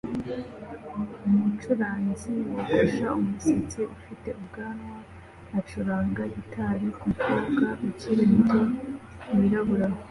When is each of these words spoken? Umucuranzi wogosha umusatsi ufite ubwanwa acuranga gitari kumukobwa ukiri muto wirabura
Umucuranzi 1.27 2.33
wogosha 2.53 3.07
umusatsi 3.21 3.79
ufite 3.95 4.29
ubwanwa 4.41 4.97
acuranga 5.59 6.23
gitari 6.35 6.87
kumukobwa 6.97 7.65
ukiri 7.89 8.23
muto 8.33 8.59
wirabura 9.37 9.87